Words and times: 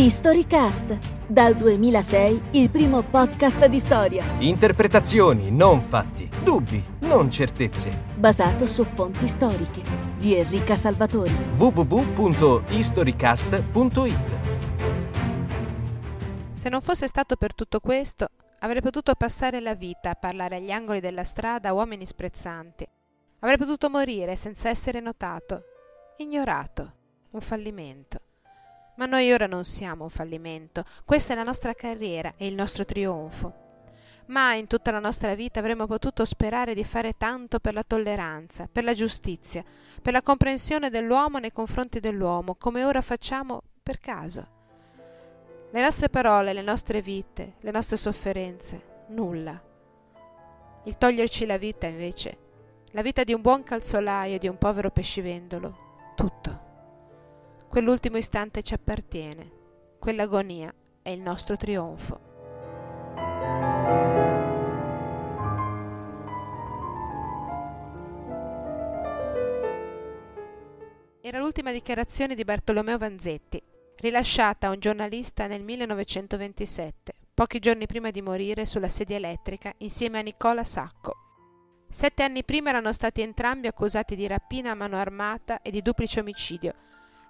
Historycast, 0.00 0.96
dal 1.26 1.56
2006 1.56 2.40
il 2.52 2.70
primo 2.70 3.02
podcast 3.02 3.66
di 3.66 3.80
storia. 3.80 4.24
Interpretazioni, 4.38 5.50
non 5.50 5.82
fatti. 5.82 6.30
Dubbi, 6.44 6.80
non 7.00 7.28
certezze. 7.32 8.04
Basato 8.14 8.64
su 8.64 8.84
fonti 8.84 9.26
storiche. 9.26 9.82
Di 10.16 10.36
Enrica 10.36 10.76
Salvatori. 10.76 11.34
www.historycast.it 11.56 14.36
Se 16.52 16.68
non 16.68 16.80
fosse 16.80 17.08
stato 17.08 17.34
per 17.34 17.56
tutto 17.56 17.80
questo, 17.80 18.28
avrei 18.60 18.80
potuto 18.80 19.16
passare 19.16 19.58
la 19.58 19.74
vita 19.74 20.10
a 20.10 20.14
parlare 20.14 20.58
agli 20.58 20.70
angoli 20.70 21.00
della 21.00 21.24
strada 21.24 21.70
a 21.70 21.72
uomini 21.72 22.06
sprezzanti. 22.06 22.86
Avrei 23.40 23.58
potuto 23.58 23.90
morire 23.90 24.36
senza 24.36 24.68
essere 24.68 25.00
notato, 25.00 25.64
ignorato, 26.18 26.92
un 27.30 27.40
fallimento. 27.40 28.20
Ma 28.98 29.06
noi 29.06 29.32
ora 29.32 29.46
non 29.46 29.64
siamo 29.64 30.02
un 30.02 30.10
fallimento, 30.10 30.84
questa 31.04 31.32
è 31.32 31.36
la 31.36 31.44
nostra 31.44 31.72
carriera 31.72 32.34
e 32.36 32.48
il 32.48 32.54
nostro 32.54 32.84
trionfo. 32.84 33.66
Mai 34.26 34.58
in 34.58 34.66
tutta 34.66 34.90
la 34.90 34.98
nostra 34.98 35.36
vita 35.36 35.60
avremmo 35.60 35.86
potuto 35.86 36.24
sperare 36.24 36.74
di 36.74 36.82
fare 36.82 37.16
tanto 37.16 37.60
per 37.60 37.74
la 37.74 37.84
tolleranza, 37.84 38.68
per 38.70 38.82
la 38.82 38.94
giustizia, 38.94 39.64
per 40.02 40.12
la 40.12 40.20
comprensione 40.20 40.90
dell'uomo 40.90 41.38
nei 41.38 41.52
confronti 41.52 42.00
dell'uomo, 42.00 42.56
come 42.56 42.84
ora 42.84 43.00
facciamo 43.00 43.62
per 43.84 44.00
caso. 44.00 44.46
Le 45.70 45.80
nostre 45.80 46.08
parole, 46.08 46.52
le 46.52 46.62
nostre 46.62 47.00
vite, 47.00 47.54
le 47.60 47.70
nostre 47.70 47.96
sofferenze, 47.96 49.04
nulla. 49.10 49.62
Il 50.84 50.98
toglierci 50.98 51.46
la 51.46 51.56
vita, 51.56 51.86
invece, 51.86 52.38
la 52.90 53.02
vita 53.02 53.22
di 53.22 53.32
un 53.32 53.42
buon 53.42 53.62
calzolaio 53.62 54.38
di 54.38 54.48
un 54.48 54.58
povero 54.58 54.90
pescivendolo, 54.90 56.12
tutto. 56.16 56.66
Quell'ultimo 57.68 58.16
istante 58.16 58.62
ci 58.62 58.72
appartiene, 58.72 59.52
quell'agonia 59.98 60.74
è 61.02 61.10
il 61.10 61.20
nostro 61.20 61.54
trionfo. 61.56 62.18
Era 71.20 71.38
l'ultima 71.40 71.70
dichiarazione 71.70 72.34
di 72.34 72.42
Bartolomeo 72.42 72.96
Vanzetti, 72.96 73.62
rilasciata 73.96 74.68
a 74.68 74.70
un 74.70 74.78
giornalista 74.78 75.46
nel 75.46 75.62
1927, 75.62 77.12
pochi 77.34 77.58
giorni 77.58 77.86
prima 77.86 78.10
di 78.10 78.22
morire 78.22 78.64
sulla 78.64 78.88
sedia 78.88 79.16
elettrica 79.16 79.74
insieme 79.78 80.18
a 80.18 80.22
Nicola 80.22 80.64
Sacco. 80.64 81.16
Sette 81.86 82.22
anni 82.22 82.44
prima 82.44 82.70
erano 82.70 82.94
stati 82.94 83.20
entrambi 83.20 83.66
accusati 83.66 84.16
di 84.16 84.26
rapina 84.26 84.70
a 84.70 84.74
mano 84.74 84.96
armata 84.96 85.60
e 85.60 85.70
di 85.70 85.82
duplice 85.82 86.20
omicidio, 86.20 86.74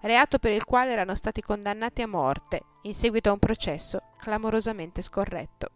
reato 0.03 0.39
per 0.39 0.53
il 0.53 0.65
quale 0.65 0.93
erano 0.93 1.15
stati 1.15 1.41
condannati 1.41 2.03
a 2.03 2.07
morte 2.07 2.63
in 2.83 2.95
seguito 2.95 3.31
a 3.31 3.33
un 3.33 3.39
processo 3.39 4.03
clamorosamente 4.19 5.03
scorretto. 5.03 5.71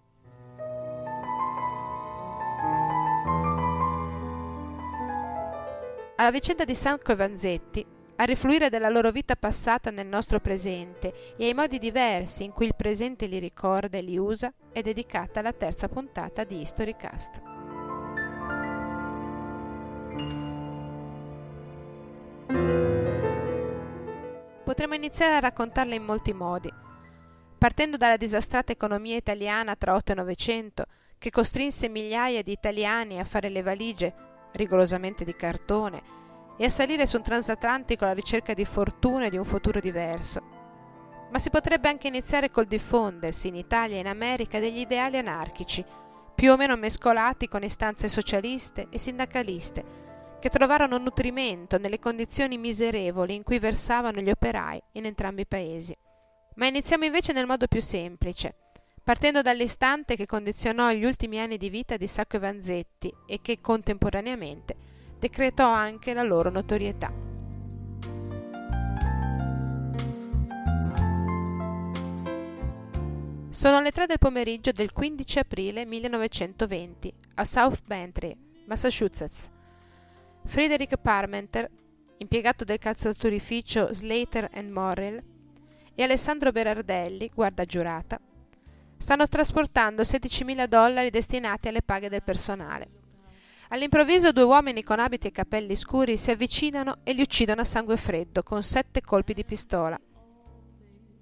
Alla 6.16 6.30
vicenda 6.30 6.64
di 6.64 6.76
Sanco 6.76 7.10
e 7.10 7.16
Vanzetti, 7.16 7.86
a 8.16 8.24
rifluire 8.24 8.68
della 8.68 8.88
loro 8.88 9.10
vita 9.10 9.34
passata 9.34 9.90
nel 9.90 10.06
nostro 10.06 10.38
presente 10.38 11.34
e 11.36 11.46
ai 11.46 11.54
modi 11.54 11.80
diversi 11.80 12.44
in 12.44 12.52
cui 12.52 12.66
il 12.66 12.76
presente 12.76 13.26
li 13.26 13.40
ricorda 13.40 13.98
e 13.98 14.02
li 14.02 14.16
usa, 14.16 14.52
è 14.70 14.82
dedicata 14.82 15.42
la 15.42 15.52
terza 15.52 15.88
puntata 15.88 16.44
di 16.44 16.60
Historycast. 16.60 17.51
Potremmo 24.72 24.94
iniziare 24.94 25.34
a 25.34 25.40
raccontarla 25.40 25.94
in 25.94 26.02
molti 26.02 26.32
modi, 26.32 26.72
partendo 27.58 27.98
dalla 27.98 28.16
disastrata 28.16 28.72
economia 28.72 29.16
italiana 29.16 29.76
tra 29.76 29.94
8 29.94 30.12
e 30.12 30.14
900, 30.14 30.84
che 31.18 31.28
costrinse 31.28 31.90
migliaia 31.90 32.42
di 32.42 32.52
italiani 32.52 33.20
a 33.20 33.24
fare 33.24 33.50
le 33.50 33.60
valigie, 33.60 34.14
rigorosamente 34.52 35.26
di 35.26 35.36
cartone, 35.36 36.02
e 36.56 36.64
a 36.64 36.70
salire 36.70 37.06
su 37.06 37.18
un 37.18 37.22
transatlantico 37.22 38.04
alla 38.04 38.14
ricerca 38.14 38.54
di 38.54 38.64
fortuna 38.64 39.26
e 39.26 39.28
di 39.28 39.36
un 39.36 39.44
futuro 39.44 39.78
diverso. 39.78 40.40
Ma 41.30 41.38
si 41.38 41.50
potrebbe 41.50 41.90
anche 41.90 42.08
iniziare 42.08 42.50
col 42.50 42.64
diffondersi 42.64 43.48
in 43.48 43.56
Italia 43.56 43.96
e 43.96 44.00
in 44.00 44.06
America 44.06 44.58
degli 44.58 44.78
ideali 44.78 45.18
anarchici, 45.18 45.84
più 46.34 46.50
o 46.50 46.56
meno 46.56 46.76
mescolati 46.76 47.46
con 47.46 47.62
istanze 47.62 48.08
socialiste 48.08 48.86
e 48.88 48.96
sindacaliste, 48.96 50.11
che 50.42 50.50
trovarono 50.50 50.98
nutrimento 50.98 51.78
nelle 51.78 52.00
condizioni 52.00 52.58
miserevoli 52.58 53.36
in 53.36 53.44
cui 53.44 53.60
versavano 53.60 54.20
gli 54.20 54.28
operai 54.28 54.82
in 54.94 55.04
entrambi 55.06 55.42
i 55.42 55.46
paesi. 55.46 55.96
Ma 56.56 56.66
iniziamo 56.66 57.04
invece 57.04 57.32
nel 57.32 57.46
modo 57.46 57.68
più 57.68 57.80
semplice, 57.80 58.52
partendo 59.04 59.40
dall'istante 59.40 60.16
che 60.16 60.26
condizionò 60.26 60.90
gli 60.90 61.04
ultimi 61.04 61.38
anni 61.38 61.58
di 61.58 61.70
vita 61.70 61.96
di 61.96 62.08
Sacco 62.08 62.34
e 62.34 62.40
Vanzetti 62.40 63.14
e 63.24 63.38
che 63.40 63.60
contemporaneamente 63.60 64.74
decretò 65.16 65.70
anche 65.70 66.12
la 66.12 66.24
loro 66.24 66.50
notorietà. 66.50 67.12
Sono 73.48 73.80
le 73.80 73.92
3 73.92 74.06
del 74.06 74.18
pomeriggio 74.18 74.72
del 74.72 74.90
15 74.90 75.38
aprile 75.38 75.86
1920 75.86 77.14
a 77.34 77.44
South 77.44 77.82
Bantry, 77.86 78.36
Massachusetts. 78.66 79.48
Frederick 80.44 80.96
Parmenter, 80.98 81.70
impiegato 82.18 82.64
del 82.64 82.78
calzaturificio 82.78 83.92
Slater 83.92 84.50
Morrill, 84.70 85.22
e 85.94 86.02
Alessandro 86.02 86.52
Berardelli, 86.52 87.30
guarda 87.34 87.64
giurata, 87.64 88.18
stanno 88.96 89.26
trasportando 89.26 90.02
16.000 90.02 90.66
dollari 90.66 91.10
destinati 91.10 91.68
alle 91.68 91.82
paghe 91.82 92.08
del 92.08 92.22
personale. 92.22 93.00
All'improvviso 93.68 94.32
due 94.32 94.42
uomini 94.42 94.82
con 94.82 95.00
abiti 95.00 95.28
e 95.28 95.32
capelli 95.32 95.74
scuri 95.74 96.16
si 96.16 96.30
avvicinano 96.30 96.98
e 97.02 97.12
li 97.12 97.22
uccidono 97.22 97.62
a 97.62 97.64
sangue 97.64 97.96
freddo 97.96 98.42
con 98.42 98.62
sette 98.62 99.00
colpi 99.00 99.32
di 99.32 99.44
pistola. 99.44 99.98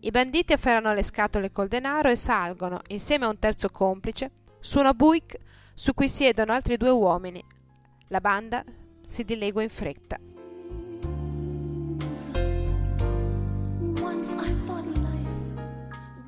I 0.00 0.10
banditi 0.10 0.52
afferrano 0.52 0.92
le 0.92 1.04
scatole 1.04 1.52
col 1.52 1.68
denaro 1.68 2.08
e 2.08 2.16
salgono, 2.16 2.80
insieme 2.88 3.26
a 3.26 3.28
un 3.28 3.38
terzo 3.38 3.68
complice, 3.68 4.32
su 4.58 4.78
una 4.78 4.94
buick 4.94 5.38
su 5.74 5.94
cui 5.94 6.08
siedono 6.08 6.52
altri 6.52 6.76
due 6.76 6.90
uomini. 6.90 7.42
La 8.08 8.20
banda 8.20 8.64
si 9.10 9.24
dilegua 9.24 9.64
in 9.64 9.68
fretta. 9.68 10.16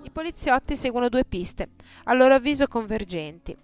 I 0.02 0.10
poliziotti 0.10 0.76
seguono 0.76 1.08
due 1.08 1.24
piste, 1.24 1.68
a 2.04 2.12
loro 2.12 2.34
avviso 2.34 2.66
convergenti. 2.66 3.56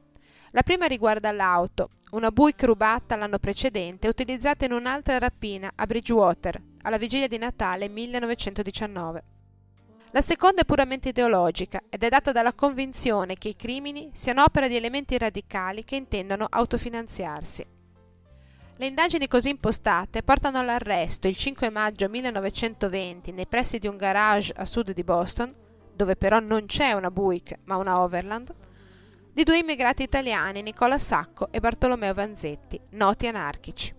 La 0.53 0.63
prima 0.63 0.87
riguarda 0.87 1.33
l'auto, 1.33 1.91
una 2.13 2.31
Buick 2.31 2.63
rubata 2.63 3.17
l'anno 3.17 3.41
precedente 3.41 4.07
utilizzata 4.07 4.65
in 4.65 4.73
un'altra 4.73 5.19
rapina 5.19 5.73
a 5.75 5.85
Bridgewater, 5.85 6.63
alla 6.83 6.97
vigilia 6.97 7.27
di 7.27 7.39
Natale 7.39 7.89
1919. 7.89 9.23
La 10.13 10.23
seconda 10.23 10.63
è 10.63 10.65
puramente 10.65 11.09
ideologica 11.09 11.83
ed 11.91 12.05
è 12.05 12.09
data 12.09 12.31
dalla 12.31 12.55
convinzione 12.55 13.37
che 13.37 13.49
i 13.49 13.57
crimini 13.57 14.11
siano 14.15 14.45
opera 14.45 14.69
di 14.69 14.77
elementi 14.77 15.19
radicali 15.19 15.85
che 15.85 15.97
intendono 15.97 16.47
autofinanziarsi. 16.49 17.77
Le 18.81 18.87
indagini 18.87 19.27
così 19.27 19.49
impostate 19.49 20.23
portano 20.23 20.61
all'arresto 20.61 21.27
il 21.27 21.37
5 21.37 21.69
maggio 21.69 22.09
1920 22.09 23.33
nei 23.33 23.49
pressi 23.49 23.81
di 23.81 23.89
un 23.89 23.97
garage 23.97 24.53
a 24.57 24.65
sud 24.65 24.93
di 24.93 25.03
Boston, 25.03 25.53
dove 25.93 26.15
però 26.15 26.39
non 26.39 26.67
c'è 26.67 26.93
una 26.93 27.11
Buick 27.11 27.59
ma 27.65 27.75
una 27.75 27.99
Overland, 27.99 28.55
di 29.33 29.43
due 29.43 29.59
immigrati 29.59 30.05
italiani, 30.05 30.63
Nicola 30.63 30.97
Sacco 30.97 31.51
e 31.51 31.59
Bartolomeo 31.59 32.15
Vanzetti, 32.15 32.81
noti 32.91 33.27
anarchici. 33.27 33.93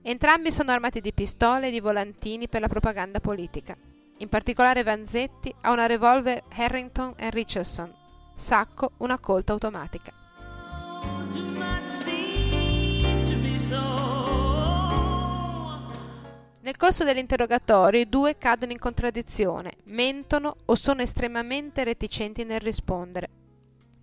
Entrambi 0.00 0.50
sono 0.50 0.72
armati 0.72 1.02
di 1.02 1.12
pistole 1.12 1.68
e 1.68 1.70
di 1.70 1.80
volantini 1.80 2.48
per 2.48 2.62
la 2.62 2.68
propaganda 2.68 3.20
politica. 3.20 3.76
In 4.20 4.30
particolare 4.30 4.82
Vanzetti 4.82 5.54
ha 5.60 5.72
una 5.72 5.84
revolver 5.84 6.42
Harrington 6.56 7.12
Richardson, 7.18 7.94
Sacco 8.34 8.92
una 8.98 9.18
colta 9.18 9.52
automatica. 9.52 10.12
Nel 16.68 16.76
corso 16.76 17.02
dell'interrogatorio 17.02 17.98
i 17.98 18.08
due 18.10 18.36
cadono 18.36 18.72
in 18.72 18.78
contraddizione, 18.78 19.72
mentono 19.84 20.54
o 20.66 20.74
sono 20.74 21.00
estremamente 21.00 21.82
reticenti 21.82 22.44
nel 22.44 22.60
rispondere. 22.60 23.30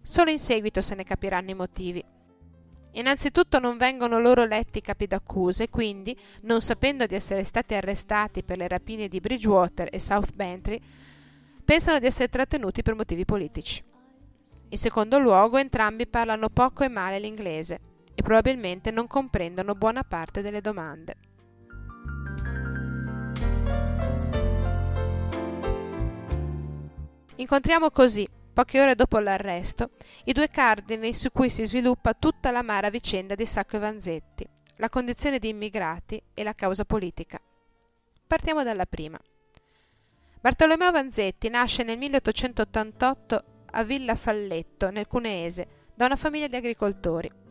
Solo 0.02 0.32
in 0.32 0.40
seguito 0.40 0.82
se 0.82 0.96
ne 0.96 1.04
capiranno 1.04 1.52
i 1.52 1.54
motivi. 1.54 2.04
Innanzitutto 2.94 3.60
non 3.60 3.78
vengono 3.78 4.20
loro 4.20 4.46
letti 4.46 4.80
i 4.80 4.82
capi 4.82 5.06
d'accusa 5.06 5.64
e 5.64 5.70
quindi, 5.70 6.18
non 6.42 6.62
sapendo 6.62 7.06
di 7.06 7.14
essere 7.14 7.44
stati 7.44 7.76
arrestati 7.76 8.42
per 8.42 8.58
le 8.58 8.68
rapine 8.68 9.08
di 9.08 9.20
Bridgewater 9.20 9.90
e 9.92 10.00
South 10.00 10.34
Bantry, 10.34 10.82
pensano 11.64 12.00
di 12.00 12.08
essere 12.08 12.30
trattenuti 12.30 12.82
per 12.82 12.96
motivi 12.96 13.26
politici. 13.26 13.84
In 14.70 14.78
secondo 14.80 15.20
luogo, 15.20 15.58
entrambi 15.58 16.08
parlano 16.08 16.50
poco 16.50 16.84
e 16.84 16.88
male 16.88 17.20
l'inglese 17.20 17.94
probabilmente 18.26 18.90
non 18.90 19.06
comprendono 19.06 19.76
buona 19.76 20.04
parte 20.04 20.42
delle 20.42 20.60
domande. 20.60 21.14
Incontriamo 27.36 27.92
così, 27.92 28.28
poche 28.52 28.82
ore 28.82 28.96
dopo 28.96 29.20
l'arresto, 29.20 29.92
i 30.24 30.34
due 30.34 30.50
cardini 30.50 31.14
su 31.14 31.32
cui 31.32 31.52
si 31.52 31.66
sviluppa 31.66 32.16
tutta 32.16 32.50
l'amara 32.50 32.90
vicenda 32.90 33.36
di 33.36 33.46
Sacco 33.46 33.76
e 33.76 33.80
Vanzetti, 33.80 34.48
la 34.78 34.90
condizione 34.90 35.38
di 35.38 35.50
immigrati 35.50 36.20
e 36.34 36.44
la 36.44 36.56
causa 36.56 36.84
politica. 36.84 37.40
Partiamo 38.26 38.64
dalla 38.64 38.88
prima. 38.88 39.20
Bartolomeo 40.42 40.90
Vanzetti 40.90 41.48
nasce 41.50 41.84
nel 41.84 42.00
1888 42.00 43.44
a 43.70 43.84
Villa 43.84 44.16
Falletto, 44.16 44.90
nel 44.90 45.06
Cuneese, 45.06 45.68
da 45.94 46.08
una 46.08 46.16
famiglia 46.16 46.48
di 46.48 46.56
agricoltori. 46.56 47.44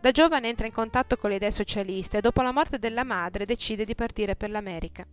Da 0.00 0.12
giovane 0.12 0.48
entra 0.48 0.66
in 0.66 0.72
contatto 0.72 1.18
con 1.18 1.28
le 1.28 1.36
idee 1.36 1.50
socialiste 1.50 2.18
e 2.18 2.20
dopo 2.22 2.40
la 2.40 2.52
morte 2.52 2.78
della 2.78 3.04
madre 3.04 3.44
decide 3.44 3.84
di 3.84 3.94
partire 3.94 4.34
per 4.34 4.48
l'America. 4.48 5.06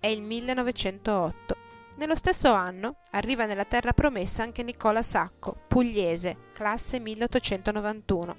È 0.00 0.08
il 0.08 0.20
1908. 0.20 1.56
Nello 1.94 2.16
stesso 2.16 2.52
anno 2.52 2.96
arriva 3.12 3.46
nella 3.46 3.64
terra 3.64 3.92
promessa 3.92 4.42
anche 4.42 4.64
Nicola 4.64 5.04
Sacco, 5.04 5.56
pugliese, 5.68 6.48
classe 6.52 6.98
1891. 6.98 8.36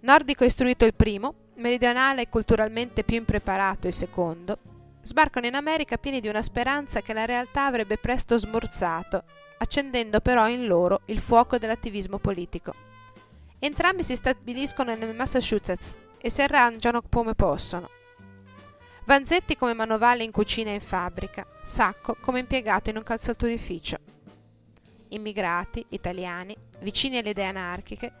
Nordico 0.00 0.44
istruito 0.44 0.86
il 0.86 0.94
primo, 0.94 1.34
meridionale 1.56 2.22
e 2.22 2.28
culturalmente 2.30 3.04
più 3.04 3.16
impreparato 3.16 3.88
il 3.88 3.92
secondo, 3.92 4.58
sbarcano 5.02 5.46
in 5.46 5.56
America 5.56 5.98
pieni 5.98 6.20
di 6.20 6.28
una 6.28 6.42
speranza 6.42 7.02
che 7.02 7.12
la 7.12 7.26
realtà 7.26 7.66
avrebbe 7.66 7.98
presto 7.98 8.38
smorzato, 8.38 9.24
accendendo 9.58 10.20
però 10.20 10.48
in 10.48 10.66
loro 10.66 11.02
il 11.06 11.18
fuoco 11.18 11.58
dell'attivismo 11.58 12.18
politico. 12.18 12.95
Entrambi 13.58 14.02
si 14.02 14.14
stabiliscono 14.14 14.94
nel 14.94 15.14
Massachusetts 15.14 15.94
e 16.20 16.30
si 16.30 16.42
arrangiano 16.42 17.02
come 17.02 17.34
possono. 17.34 17.88
Vanzetti 19.06 19.56
come 19.56 19.72
manovale 19.72 20.24
in 20.24 20.30
cucina 20.30 20.70
e 20.70 20.74
in 20.74 20.80
fabbrica, 20.80 21.46
Sacco 21.62 22.16
come 22.20 22.40
impiegato 22.40 22.90
in 22.90 22.96
un 22.96 23.02
calzaturificio. 23.02 23.96
Immigrati, 25.08 25.86
italiani, 25.90 26.54
vicini 26.80 27.18
alle 27.18 27.30
idee 27.30 27.46
anarchiche, 27.46 28.12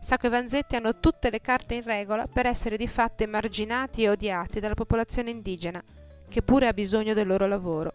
Sacco 0.00 0.26
e 0.26 0.30
Vanzetti 0.30 0.76
hanno 0.76 1.00
tutte 1.00 1.30
le 1.30 1.40
carte 1.40 1.74
in 1.74 1.82
regola 1.82 2.28
per 2.28 2.46
essere 2.46 2.76
di 2.76 2.86
fatto 2.86 3.24
emarginati 3.24 4.04
e 4.04 4.10
odiati 4.10 4.60
dalla 4.60 4.74
popolazione 4.74 5.30
indigena, 5.30 5.82
che 6.28 6.42
pure 6.42 6.68
ha 6.68 6.72
bisogno 6.72 7.12
del 7.12 7.26
loro 7.26 7.48
lavoro. 7.48 7.94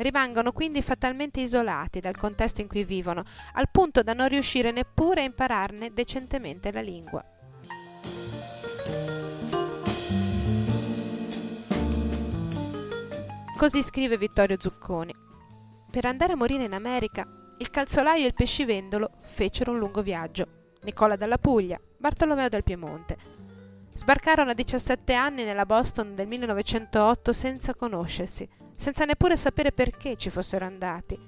Rimangono 0.00 0.52
quindi 0.52 0.80
fatalmente 0.80 1.40
isolati 1.40 2.00
dal 2.00 2.16
contesto 2.16 2.62
in 2.62 2.68
cui 2.68 2.84
vivono, 2.84 3.22
al 3.52 3.68
punto 3.70 4.02
da 4.02 4.14
non 4.14 4.28
riuscire 4.28 4.70
neppure 4.70 5.20
a 5.20 5.24
impararne 5.24 5.92
decentemente 5.92 6.72
la 6.72 6.80
lingua. 6.80 7.22
Così 13.58 13.82
scrive 13.82 14.16
Vittorio 14.16 14.56
Zucconi. 14.58 15.14
Per 15.90 16.06
andare 16.06 16.32
a 16.32 16.36
morire 16.36 16.64
in 16.64 16.72
America, 16.72 17.26
il 17.58 17.68
calzolaio 17.68 18.24
e 18.24 18.28
il 18.28 18.34
pescivendolo 18.34 19.10
fecero 19.20 19.72
un 19.72 19.78
lungo 19.78 20.00
viaggio. 20.00 20.78
Nicola 20.80 21.14
dalla 21.16 21.36
Puglia, 21.36 21.78
Bartolomeo 21.98 22.48
del 22.48 22.64
Piemonte. 22.64 23.18
Sbarcarono 23.92 24.52
a 24.52 24.54
17 24.54 25.12
anni 25.12 25.44
nella 25.44 25.66
Boston 25.66 26.14
del 26.14 26.26
1908 26.26 27.34
senza 27.34 27.74
conoscersi, 27.74 28.48
senza 28.80 29.04
neppure 29.04 29.36
sapere 29.36 29.72
perché 29.72 30.16
ci 30.16 30.30
fossero 30.30 30.64
andati. 30.64 31.18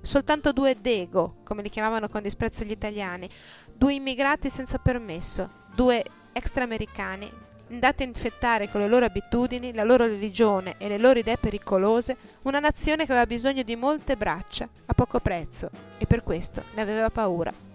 Soltanto 0.00 0.50
due 0.52 0.76
dego, 0.80 1.36
come 1.44 1.62
li 1.62 1.68
chiamavano 1.68 2.08
con 2.08 2.22
disprezzo 2.22 2.64
gli 2.64 2.72
italiani, 2.72 3.30
due 3.72 3.94
immigrati 3.94 4.50
senza 4.50 4.78
permesso, 4.78 5.48
due 5.76 6.02
extraamericani, 6.32 7.30
andati 7.70 8.02
a 8.02 8.06
infettare 8.06 8.68
con 8.68 8.80
le 8.80 8.88
loro 8.88 9.04
abitudini, 9.04 9.72
la 9.72 9.84
loro 9.84 10.06
religione 10.06 10.74
e 10.78 10.88
le 10.88 10.98
loro 10.98 11.20
idee 11.20 11.38
pericolose 11.38 12.16
una 12.42 12.58
nazione 12.58 13.04
che 13.04 13.12
aveva 13.12 13.26
bisogno 13.26 13.62
di 13.62 13.76
molte 13.76 14.16
braccia 14.16 14.68
a 14.86 14.92
poco 14.92 15.20
prezzo 15.20 15.70
e 15.98 16.06
per 16.06 16.24
questo 16.24 16.64
ne 16.74 16.82
aveva 16.82 17.10
paura. 17.10 17.71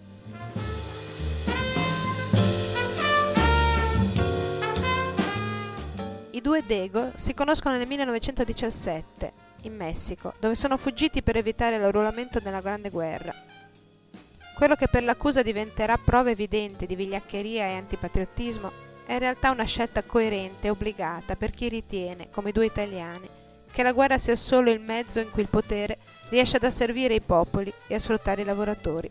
I 6.37 6.41
due 6.41 6.63
Dego 6.63 7.13
si 7.15 7.33
conoscono 7.33 7.77
nel 7.77 7.87
1917 7.87 9.33
in 9.63 9.75
Messico, 9.75 10.35
dove 10.39 10.53
sono 10.53 10.77
fuggiti 10.77 11.23
per 11.23 11.35
evitare 11.35 11.79
l'arruolamento 11.79 12.39
nella 12.43 12.61
Grande 12.61 12.91
Guerra. 12.91 13.33
Quello 14.53 14.75
che 14.75 14.87
per 14.87 15.01
l'accusa 15.01 15.41
diventerà 15.41 15.97
prova 15.97 16.29
evidente 16.29 16.85
di 16.85 16.95
vigliaccheria 16.95 17.65
e 17.65 17.73
antipatriottismo 17.73 18.71
è 19.07 19.13
in 19.13 19.19
realtà 19.19 19.49
una 19.49 19.63
scelta 19.63 20.03
coerente 20.03 20.67
e 20.67 20.69
obbligata 20.69 21.35
per 21.35 21.49
chi 21.49 21.69
ritiene, 21.69 22.29
come 22.29 22.49
i 22.49 22.53
due 22.53 22.67
italiani, 22.67 23.27
che 23.71 23.81
la 23.81 23.93
guerra 23.93 24.19
sia 24.19 24.35
solo 24.35 24.69
il 24.69 24.79
mezzo 24.79 25.19
in 25.19 25.31
cui 25.31 25.41
il 25.41 25.49
potere 25.49 25.97
riesce 26.29 26.57
ad 26.57 26.65
asservire 26.65 27.15
i 27.15 27.21
popoli 27.21 27.73
e 27.87 27.95
a 27.95 27.99
sfruttare 27.99 28.43
i 28.43 28.45
lavoratori. 28.45 29.09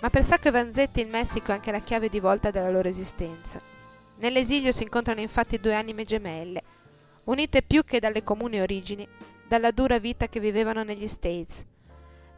Ma 0.00 0.10
per 0.10 0.24
Sacco 0.24 0.48
e 0.48 0.50
Vanzetti 0.50 1.00
il 1.00 1.06
Messico 1.06 1.52
è 1.52 1.54
anche 1.54 1.70
la 1.70 1.78
chiave 1.78 2.08
di 2.08 2.18
volta 2.18 2.50
della 2.50 2.72
loro 2.72 2.88
esistenza. 2.88 3.73
Nell'esilio 4.16 4.72
si 4.72 4.84
incontrano 4.84 5.20
infatti 5.20 5.58
due 5.58 5.74
anime 5.74 6.04
gemelle, 6.04 6.62
unite 7.24 7.62
più 7.62 7.84
che 7.84 8.00
dalle 8.00 8.22
comuni 8.22 8.60
origini, 8.60 9.06
dalla 9.46 9.70
dura 9.70 9.98
vita 9.98 10.28
che 10.28 10.40
vivevano 10.40 10.82
negli 10.82 11.08
States, 11.08 11.64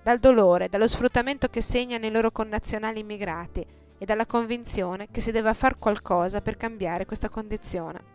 dal 0.03 0.19
dolore, 0.19 0.69
dallo 0.69 0.89
sfruttamento 0.89 1.49
che 1.49 1.61
segnano 1.61 2.07
i 2.07 2.11
loro 2.11 2.31
connazionali 2.31 3.01
immigrati 3.01 3.65
e 3.99 4.05
dalla 4.05 4.27
convinzione 4.27 5.09
che 5.11 5.21
si 5.21 5.33
deve 5.33 5.53
fare 5.55 5.77
qualcosa 5.79 6.41
per 6.41 6.57
cambiare 6.57 7.07
questa 7.07 7.29
condizione. 7.29 8.15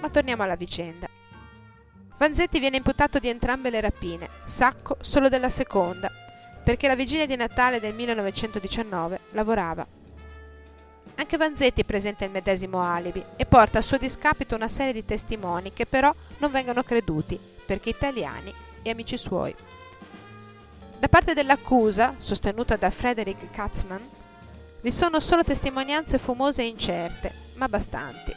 Ma 0.00 0.10
torniamo 0.10 0.42
alla 0.42 0.56
vicenda. 0.56 1.08
Vanzetti 2.16 2.58
viene 2.58 2.78
imputato 2.78 3.18
di 3.18 3.28
entrambe 3.28 3.70
le 3.70 3.80
rapine, 3.80 4.28
Sacco 4.44 4.96
solo 5.00 5.28
della 5.28 5.48
seconda, 5.48 6.10
perché 6.68 6.86
la 6.86 6.96
vigilia 6.96 7.24
di 7.24 7.34
Natale 7.34 7.80
del 7.80 7.94
1919 7.94 9.20
lavorava. 9.30 9.86
Anche 11.14 11.36
Vanzetti 11.38 11.82
presenta 11.82 12.26
il 12.26 12.30
medesimo 12.30 12.82
alibi 12.82 13.24
e 13.36 13.46
porta 13.46 13.78
a 13.78 13.82
suo 13.82 13.96
discapito 13.96 14.54
una 14.54 14.68
serie 14.68 14.92
di 14.92 15.02
testimoni 15.02 15.72
che 15.72 15.86
però 15.86 16.14
non 16.36 16.50
vengono 16.50 16.82
creduti, 16.82 17.40
perché 17.64 17.88
italiani 17.88 18.52
e 18.82 18.90
amici 18.90 19.16
suoi. 19.16 19.54
Da 20.98 21.08
parte 21.08 21.32
dell'accusa, 21.32 22.16
sostenuta 22.18 22.76
da 22.76 22.90
Frederick 22.90 23.50
Katzmann, 23.50 24.02
vi 24.82 24.90
sono 24.90 25.20
solo 25.20 25.44
testimonianze 25.44 26.18
fumose 26.18 26.60
e 26.60 26.66
incerte, 26.66 27.32
ma 27.54 27.66
bastanti. 27.66 28.34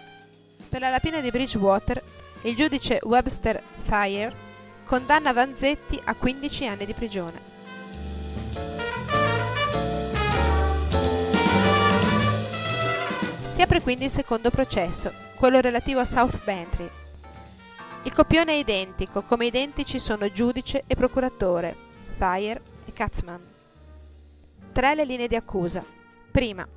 Per 0.69 0.79
la 0.79 0.89
rapina 0.89 1.19
di 1.19 1.31
Bridgewater, 1.31 2.01
il 2.43 2.55
giudice 2.55 3.01
Webster 3.03 3.61
Thayer 3.85 4.33
condanna 4.85 5.33
Vanzetti 5.33 5.99
a 6.01 6.15
15 6.15 6.67
anni 6.67 6.85
di 6.85 6.93
prigione. 6.93 7.50
Si 13.47 13.61
apre 13.61 13.81
quindi 13.81 14.05
il 14.05 14.11
secondo 14.11 14.49
processo, 14.49 15.11
quello 15.35 15.59
relativo 15.59 15.99
a 15.99 16.05
South 16.05 16.43
Bantry. 16.43 16.89
Il 18.03 18.13
copione 18.13 18.53
è 18.53 18.55
identico, 18.55 19.21
come 19.21 19.45
identici 19.45 19.99
sono 19.99 20.31
giudice 20.31 20.83
e 20.87 20.95
procuratore, 20.95 21.75
Thayer 22.17 22.61
e 22.85 22.93
Katzmann. 22.93 23.41
Tre 24.71 24.95
le 24.95 25.05
linee 25.05 25.27
di 25.27 25.35
accusa. 25.35 25.83
Prima, 26.31 26.67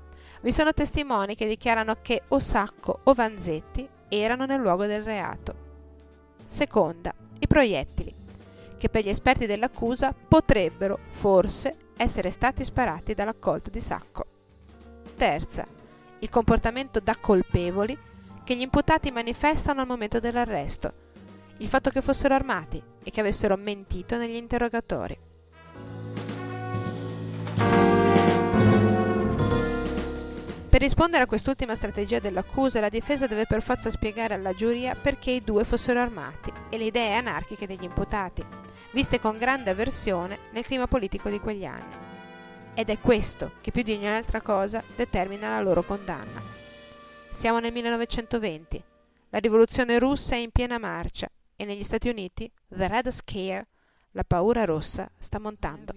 vi 0.43 0.53
sono 0.53 0.75
testimoni 0.75 1.35
che 1.35 1.47
dichiarano 1.47 1.97
che 2.03 2.25
o 2.29 2.39
Sacco 2.39 3.01
o 3.05 3.15
Vanzetti 3.15 3.89
erano 4.09 4.45
nel 4.45 4.61
luogo 4.61 4.85
del 4.85 5.03
reato. 5.03 5.55
Seconda, 6.45 7.15
i 7.39 7.47
proiettili, 7.47 8.15
che 8.85 8.91
per 8.91 9.03
gli 9.03 9.09
esperti 9.09 9.47
dell'accusa 9.47 10.13
potrebbero, 10.13 10.99
forse, 11.09 11.93
essere 11.97 12.31
stati 12.31 12.63
sparati 12.63 13.15
dall'accolto 13.15 13.71
di 13.71 13.81
Sacco. 13.81 14.27
Terza, 15.17 15.65
il 16.19 16.29
comportamento 16.29 17.01
da 17.01 17.17
colpevoli 17.17 17.97
che 18.45 18.55
gli 18.55 18.61
imputati 18.61 19.11
manifestano 19.11 19.81
al 19.81 19.87
momento 19.87 20.21
dell'arresto, 20.21 20.93
il 21.61 21.67
fatto 21.67 21.89
che 21.89 22.03
fossero 22.03 22.35
armati 22.35 22.83
e 23.03 23.11
che 23.11 23.21
avessero 23.21 23.57
mentito 23.57 24.19
negli 24.19 24.35
interrogatori. 24.35 25.19
Per 30.69 30.83
rispondere 30.83 31.23
a 31.23 31.27
quest'ultima 31.27 31.75
strategia 31.75 32.19
dell'accusa, 32.19 32.81
la 32.81 32.91
difesa 32.91 33.27
deve 33.27 33.47
per 33.47 33.63
forza 33.63 33.89
spiegare 33.89 34.35
alla 34.35 34.53
giuria 34.53 34.95
perché 34.95 35.31
i 35.31 35.41
due 35.41 35.65
fossero 35.65 36.01
armati 36.01 36.53
e 36.69 36.77
le 36.77 36.85
idee 36.85 37.15
anarchiche 37.15 37.67
degli 37.67 37.85
imputati, 37.85 38.45
viste 38.95 39.19
con 39.19 39.37
grande 39.37 39.71
avversione 39.71 40.39
nel 40.53 40.65
clima 40.65 40.87
politico 40.87 41.29
di 41.29 41.41
quegli 41.41 41.65
anni 41.65 42.03
ed 42.75 42.91
è 42.91 42.99
questo 43.01 43.55
che 43.61 43.73
più 43.73 43.83
di 43.83 43.93
ogni 43.93 44.09
altra 44.09 44.41
cosa 44.41 44.83
determina 44.95 45.51
la 45.51 45.61
loro 45.61 45.83
condanna. 45.83 46.41
Siamo 47.31 47.59
nel 47.59 47.73
1920, 47.73 48.83
la 49.31 49.39
rivoluzione 49.39 49.99
russa 49.99 50.37
è 50.37 50.39
in 50.39 50.51
piena 50.53 50.79
marcia 50.79 51.29
e 51.57 51.65
negli 51.65 51.83
Stati 51.83 52.09
Uniti 52.09 52.51
The 52.69 52.87
Red 52.87 53.11
Scare, 53.11 53.67
la 54.13 54.25
paura 54.25 54.65
rossa, 54.65 55.11
sta 55.19 55.41
montando. 55.41 55.93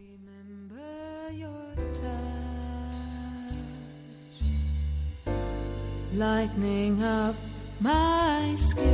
Lightning 6.14 7.00
up 7.04 7.36
my 7.80 8.56
skin. 8.58 8.87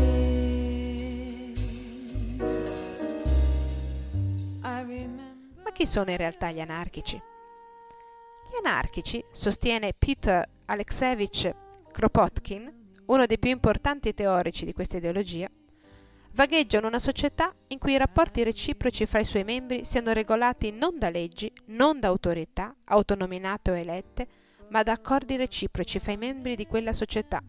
Chi 5.83 5.89
sono 5.89 6.11
in 6.11 6.17
realtà 6.17 6.49
gli 6.49 6.61
anarchici? 6.61 7.21
Gli 8.49 8.65
anarchici, 8.65 9.21
sostiene 9.33 9.93
Peter 9.93 10.41
Alexevich 10.67 11.53
Kropotkin, 11.91 13.01
uno 13.07 13.25
dei 13.25 13.37
più 13.37 13.49
importanti 13.49 14.13
teorici 14.13 14.63
di 14.63 14.71
questa 14.71 14.95
ideologia, 14.95 15.49
vagheggiano 16.31 16.87
una 16.87 16.99
società 16.99 17.53
in 17.67 17.79
cui 17.79 17.91
i 17.91 17.97
rapporti 17.97 18.43
reciproci 18.43 19.05
fra 19.05 19.19
i 19.19 19.25
suoi 19.25 19.43
membri 19.43 19.83
siano 19.83 20.13
regolati 20.13 20.71
non 20.71 20.97
da 20.97 21.09
leggi, 21.09 21.51
non 21.65 21.99
da 21.99 22.07
autorità, 22.07 22.73
autonominate 22.85 23.71
o 23.71 23.75
elette, 23.75 24.27
ma 24.69 24.83
da 24.83 24.93
accordi 24.93 25.35
reciproci 25.35 25.99
fra 25.99 26.13
i 26.13 26.17
membri 26.17 26.55
di 26.55 26.65
quella 26.65 26.93
società 26.93 27.41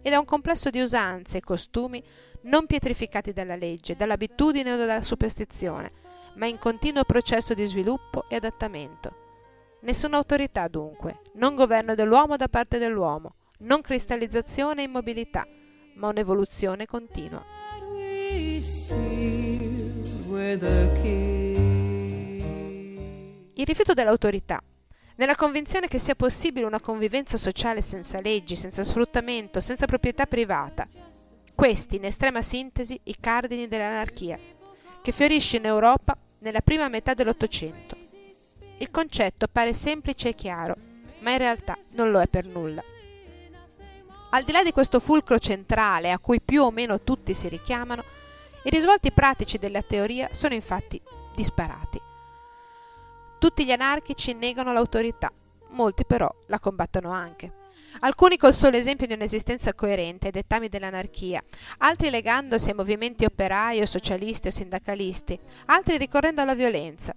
e 0.00 0.10
da 0.10 0.20
un 0.20 0.24
complesso 0.26 0.70
di 0.70 0.80
usanze 0.80 1.38
e 1.38 1.42
costumi 1.42 2.00
non 2.42 2.66
pietrificati 2.66 3.32
dalla 3.32 3.56
legge, 3.56 3.96
dall'abitudine 3.96 4.74
o 4.74 4.76
dalla 4.76 5.02
superstizione, 5.02 6.09
ma 6.34 6.46
in 6.46 6.58
continuo 6.58 7.04
processo 7.04 7.54
di 7.54 7.64
sviluppo 7.64 8.24
e 8.28 8.36
adattamento. 8.36 9.14
Nessuna 9.80 10.16
autorità 10.16 10.68
dunque, 10.68 11.20
non 11.34 11.54
governo 11.54 11.94
dell'uomo 11.94 12.36
da 12.36 12.48
parte 12.48 12.78
dell'uomo, 12.78 13.34
non 13.60 13.80
cristallizzazione 13.80 14.82
e 14.82 14.84
immobilità, 14.84 15.46
ma 15.94 16.08
un'evoluzione 16.08 16.86
continua. 16.86 17.44
Il 23.54 23.66
rifiuto 23.66 23.92
dell'autorità 23.94 24.62
nella 25.20 25.34
convinzione 25.36 25.86
che 25.86 25.98
sia 25.98 26.14
possibile 26.14 26.64
una 26.64 26.80
convivenza 26.80 27.36
sociale 27.36 27.82
senza 27.82 28.22
leggi, 28.22 28.56
senza 28.56 28.82
sfruttamento, 28.82 29.60
senza 29.60 29.84
proprietà 29.84 30.24
privata. 30.24 30.88
Questi, 31.54 31.96
in 31.96 32.06
estrema 32.06 32.40
sintesi, 32.40 32.98
i 33.04 33.16
cardini 33.20 33.68
dell'anarchia, 33.68 34.38
che 35.02 35.12
fiorisce 35.12 35.56
in 35.56 35.66
Europa 35.66 36.16
nella 36.40 36.60
prima 36.60 36.88
metà 36.88 37.14
dell'Ottocento. 37.14 37.96
Il 38.78 38.90
concetto 38.90 39.46
pare 39.50 39.74
semplice 39.74 40.30
e 40.30 40.34
chiaro, 40.34 40.76
ma 41.20 41.32
in 41.32 41.38
realtà 41.38 41.76
non 41.92 42.10
lo 42.10 42.20
è 42.20 42.26
per 42.26 42.46
nulla. 42.46 42.82
Al 44.30 44.44
di 44.44 44.52
là 44.52 44.62
di 44.62 44.72
questo 44.72 45.00
fulcro 45.00 45.38
centrale 45.38 46.10
a 46.12 46.18
cui 46.18 46.40
più 46.40 46.62
o 46.62 46.70
meno 46.70 47.00
tutti 47.00 47.34
si 47.34 47.48
richiamano, 47.48 48.04
i 48.62 48.70
risvolti 48.70 49.10
pratici 49.10 49.58
della 49.58 49.82
teoria 49.82 50.28
sono 50.32 50.54
infatti 50.54 51.00
disparati. 51.34 52.00
Tutti 53.38 53.64
gli 53.64 53.72
anarchici 53.72 54.34
negano 54.34 54.72
l'autorità, 54.72 55.32
molti 55.70 56.04
però 56.04 56.32
la 56.46 56.60
combattono 56.60 57.10
anche. 57.10 57.59
Alcuni 57.98 58.36
col 58.36 58.54
solo 58.54 58.76
esempio 58.76 59.06
di 59.06 59.12
un'esistenza 59.12 59.74
coerente 59.74 60.26
ai 60.26 60.32
dettami 60.32 60.68
dell'anarchia, 60.68 61.42
altri 61.78 62.08
legandosi 62.08 62.70
ai 62.70 62.76
movimenti 62.76 63.24
operai 63.24 63.80
o 63.80 63.86
socialisti 63.86 64.48
o 64.48 64.50
sindacalisti, 64.50 65.38
altri 65.66 65.98
ricorrendo 65.98 66.40
alla 66.40 66.54
violenza. 66.54 67.14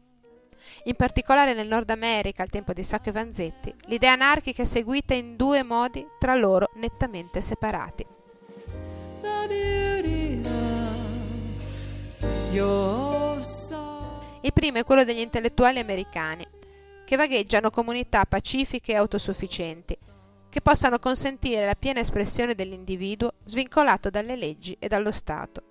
In 0.86 0.96
particolare 0.96 1.54
nel 1.54 1.68
Nord 1.68 1.90
America, 1.90 2.42
al 2.42 2.50
tempo 2.50 2.74
di 2.74 2.84
Sacco 2.84 3.10
e 3.10 3.12
Vanzetti, 3.12 3.74
l'idea 3.86 4.14
anarchica 4.14 4.64
è 4.64 4.66
seguita 4.66 5.14
in 5.14 5.36
due 5.36 5.64
modi 5.64 6.06
tra 6.20 6.36
loro 6.36 6.72
nettamente 6.76 7.40
separati. 7.40 8.06
Il 14.42 14.52
primo 14.54 14.78
è 14.78 14.84
quello 14.84 15.04
degli 15.06 15.20
intellettuali 15.20 15.80
americani, 15.80 16.46
che 17.06 17.16
vagheggiano 17.16 17.70
comunità 17.70 18.26
pacifiche 18.26 18.92
e 18.92 18.96
autosufficienti, 18.96 19.98
che 20.54 20.62
possano 20.62 21.00
consentire 21.00 21.66
la 21.66 21.74
piena 21.74 22.02
espressione 22.02 22.54
dell'individuo 22.54 23.34
svincolato 23.44 24.12
dalle 24.12 24.36
leggi 24.36 24.78
e 24.78 24.88
dallo 24.88 25.10
Stato. 25.10 25.64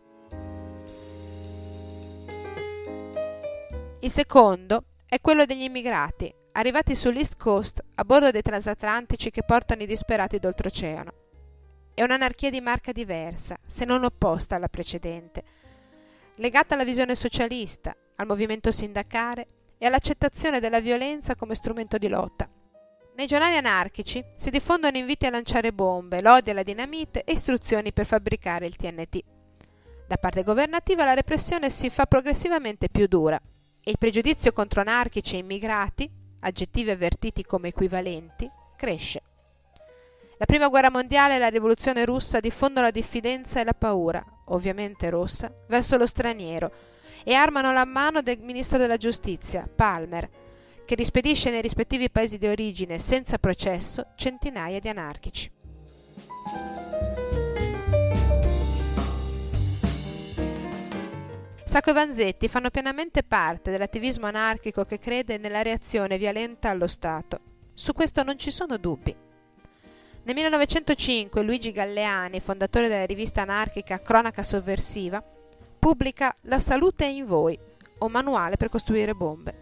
Il 4.01 4.11
secondo 4.11 4.87
è 5.07 5.21
quello 5.21 5.45
degli 5.45 5.63
immigrati, 5.63 6.35
arrivati 6.55 6.97
sull'East 6.97 7.37
Coast 7.37 7.81
a 7.95 8.05
bordo 8.05 8.33
dei 8.33 8.43
transatlantici 8.43 9.31
che 9.31 9.45
portano 9.45 9.85
i 9.85 9.87
disperati 9.87 10.41
d'oltreoceano. 10.41 11.13
È 11.95 12.03
un'anarchia 12.03 12.51
di 12.51 12.61
marca 12.61 12.91
diversa, 12.91 13.57
se 13.65 13.85
non 13.85 14.03
opposta 14.03 14.57
alla 14.57 14.67
precedente, 14.67 15.45
legata 16.39 16.75
alla 16.75 16.83
visione 16.83 17.15
socialista, 17.15 17.97
al 18.17 18.27
movimento 18.27 18.73
sindacale 18.73 19.47
e 19.79 19.87
all'accettazione 19.87 20.59
della 20.59 20.81
violenza 20.81 21.37
come 21.37 21.55
strumento 21.55 21.99
di 21.99 22.09
lotta. 22.09 22.51
Nei 23.15 23.27
giornali 23.27 23.57
anarchici 23.57 24.25
si 24.35 24.49
diffondono 24.49 24.97
inviti 24.97 25.27
a 25.27 25.31
lanciare 25.31 25.73
bombe, 25.73 26.23
lodi 26.23 26.49
alla 26.51 26.63
dinamite 26.63 27.25
e 27.25 27.33
istruzioni 27.33 27.93
per 27.93 28.07
fabbricare 28.07 28.65
il 28.65 28.77
TNT. 28.77 29.23
Da 30.09 30.17
parte 30.17 30.43
governativa 30.43 31.05
la 31.05 31.13
repressione 31.13 31.69
si 31.69 31.91
fa 31.91 32.07
progressivamente 32.07 32.89
più 32.89 33.07
dura 33.07 33.39
e 33.85 33.91
il 33.91 33.99
pregiudizio 33.99 34.53
contro 34.53 34.81
anarchici 34.81 35.35
e 35.35 35.41
immigrati, 35.41 36.11
aggettivi 36.41 36.91
avvertiti 36.91 37.45
come 37.45 37.69
equivalenti, 37.69 38.51
cresce. 38.77 39.23
La 40.39 40.47
prima 40.47 40.69
guerra 40.69 40.91
mondiale 40.91 41.37
e 41.37 41.39
la 41.39 41.49
rivoluzione 41.49 42.07
russa 42.07 42.41
diffondono 42.41 42.87
la 42.87 42.93
diffidenza 42.93 43.61
e 43.61 43.65
la 43.65 43.75
paura, 43.75 44.25
ovviamente 44.47 45.11
rossa, 45.11 45.53
verso 45.69 45.99
lo 45.99 46.07
straniero, 46.07 46.73
e 47.25 47.35
armano 47.35 47.73
la 47.73 47.85
mano 47.85 48.23
del 48.23 48.39
ministro 48.41 48.79
della 48.79 48.97
giustizia, 48.97 49.69
Palmer, 49.73 50.29
che 50.85 50.95
rispedisce 50.95 51.51
nei 51.51 51.63
rispettivi 51.63 52.11
paesi 52.11 52.39
di 52.39 52.47
origine 52.47 52.99
senza 52.99 53.39
processo 53.39 54.09
centinaia 54.17 54.81
di 54.81 54.89
anarchici. 54.89 55.51
Sacco 61.65 61.89
e 61.89 61.93
Vanzetti 61.95 62.49
fanno 62.49 62.69
pienamente 62.69 63.23
parte 63.23 63.71
dell'attivismo 63.71 64.27
anarchico 64.27 64.85
che 64.85 64.99
crede 64.99 65.39
nella 65.39 65.63
reazione 65.63 66.19
violenta 66.19 66.69
allo 66.69 66.87
Stato. 66.87 67.41
Su 67.73 67.95
questo 67.95 68.23
non 68.23 68.37
ci 68.37 68.51
sono 68.51 68.77
dubbi. 68.77 69.17
Nel 70.25 70.35
1905 70.35 71.43
Luigi 71.43 71.73
Galleani, 71.73 72.41
fondatore 72.41 72.89
della 72.89 73.07
rivista 73.07 73.41
anarchica 73.41 74.03
Cronaca 74.03 74.43
Sovversiva, 74.43 75.25
pubblica 75.79 76.37
La 76.43 76.59
salute 76.59 77.07
è 77.07 77.09
in 77.09 77.25
voi, 77.25 77.59
un 78.01 78.11
manuale 78.11 78.59
per 78.59 78.69
costruire 78.69 79.15
bombe. 79.15 79.62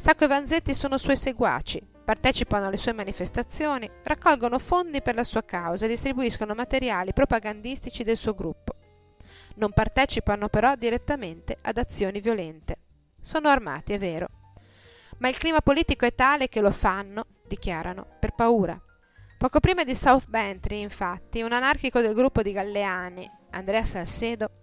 Sacco 0.00 0.24
e 0.24 0.28
Vanzetti 0.28 0.72
sono 0.72 0.96
suoi 0.96 1.14
seguaci, 1.14 1.86
partecipano 2.02 2.66
alle 2.66 2.78
sue 2.78 2.94
manifestazioni, 2.94 3.86
raccolgono 4.02 4.58
fondi 4.58 5.02
per 5.02 5.14
la 5.14 5.24
sua 5.24 5.44
causa 5.44 5.84
e 5.84 5.88
distribuiscono 5.88 6.54
materiali 6.54 7.12
propagandistici 7.12 8.02
del 8.02 8.16
suo 8.16 8.32
gruppo. 8.32 8.76
Non 9.56 9.74
partecipano 9.74 10.48
però 10.48 10.74
direttamente 10.74 11.54
ad 11.60 11.76
azioni 11.76 12.22
violente. 12.22 12.78
Sono 13.20 13.50
armati, 13.50 13.92
è 13.92 13.98
vero. 13.98 14.28
Ma 15.18 15.28
il 15.28 15.36
clima 15.36 15.60
politico 15.60 16.06
è 16.06 16.14
tale 16.14 16.48
che 16.48 16.62
lo 16.62 16.70
fanno, 16.70 17.26
dichiarano, 17.46 18.06
per 18.18 18.32
paura. 18.32 18.80
Poco 19.36 19.60
prima 19.60 19.84
di 19.84 19.94
South 19.94 20.28
Bantry, 20.28 20.80
infatti, 20.80 21.42
un 21.42 21.52
anarchico 21.52 22.00
del 22.00 22.14
gruppo 22.14 22.40
di 22.40 22.52
Galleani, 22.52 23.30
Andrea 23.50 23.84
Salcedo, 23.84 24.59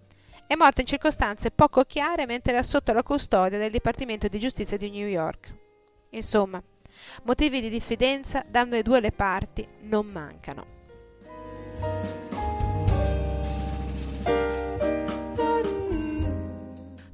è 0.48 0.54
morto 0.56 0.80
in 0.80 0.86
circostanze 0.86 1.50
poco 1.50 1.84
chiare 1.84 2.24
mentre 2.24 2.54
era 2.54 2.62
sotto 2.62 2.94
la 2.94 3.02
custodia 3.02 3.58
del 3.58 3.70
Dipartimento 3.70 4.28
di 4.28 4.38
Giustizia 4.38 4.78
di 4.78 4.88
New 4.88 5.06
York. 5.06 5.54
Insomma, 6.12 6.60
motivi 7.24 7.60
di 7.60 7.68
diffidenza 7.68 8.42
da 8.48 8.66
e 8.66 8.82
due 8.82 9.00
le 9.00 9.12
parti 9.12 9.68
non 9.82 10.06
mancano. 10.06 10.76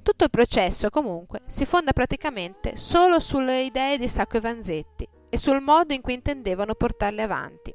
Tutto 0.01 0.25
il 0.25 0.31
processo, 0.31 0.91
comunque, 0.91 1.41
si 1.49 1.65
fonda 1.65 1.93
praticamente 1.93 2.77
solo 2.77 3.19
sulle 3.19 3.63
idee 3.63 3.99
di 3.99 4.07
Sacco 4.07 4.37
e 4.37 4.41
Vanzetti 4.41 5.09
e 5.29 5.37
sul 5.37 5.61
modo 5.61 5.93
in 5.93 6.03
cui 6.03 6.15
intendevano 6.15 6.77
portarle 6.77 7.23
avanti. 7.23 7.75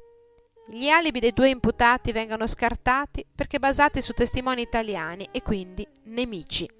Gli 0.72 0.88
alibi 0.88 1.18
dei 1.18 1.32
due 1.32 1.48
imputati 1.48 2.12
vengono 2.12 2.46
scartati 2.46 3.26
perché 3.34 3.58
basati 3.58 4.00
su 4.00 4.12
testimoni 4.12 4.62
italiani 4.62 5.26
e 5.32 5.42
quindi 5.42 5.84
nemici. 6.04 6.70